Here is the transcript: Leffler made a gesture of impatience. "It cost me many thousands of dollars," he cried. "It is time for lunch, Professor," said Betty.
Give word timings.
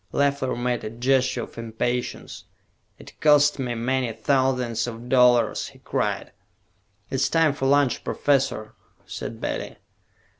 Leffler 0.11 0.55
made 0.55 0.83
a 0.83 0.89
gesture 0.89 1.43
of 1.43 1.59
impatience. 1.59 2.45
"It 2.97 3.21
cost 3.21 3.59
me 3.59 3.75
many 3.75 4.11
thousands 4.13 4.87
of 4.87 5.09
dollars," 5.09 5.67
he 5.67 5.77
cried. 5.77 6.31
"It 7.11 7.15
is 7.17 7.29
time 7.29 7.53
for 7.53 7.67
lunch, 7.67 8.03
Professor," 8.03 8.73
said 9.05 9.39
Betty. 9.39 9.75